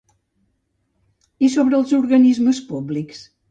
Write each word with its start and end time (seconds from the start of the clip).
I 1.49 1.51
sobre 1.57 1.79
els 1.81 1.93
organismes 1.99 2.65
públics? 2.73 3.25